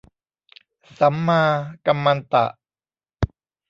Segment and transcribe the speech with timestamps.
[0.99, 1.43] สัมมา
[1.85, 2.45] กัมมันตะ